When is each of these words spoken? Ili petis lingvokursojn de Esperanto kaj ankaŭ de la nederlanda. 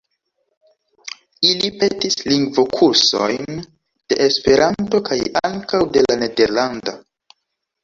Ili 1.49 1.69
petis 1.83 2.17
lingvokursojn 2.31 3.61
de 3.67 4.19
Esperanto 4.27 5.03
kaj 5.13 5.21
ankaŭ 5.53 5.85
de 5.99 6.07
la 6.09 6.19
nederlanda. 6.25 6.99